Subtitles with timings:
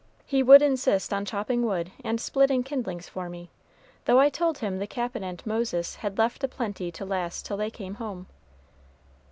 [0.25, 3.51] He would insist on chopping wood and splitting kindlings for me,
[4.05, 7.57] though I told him the Cap'n and Moses had left a plenty to last till
[7.57, 8.25] they came home."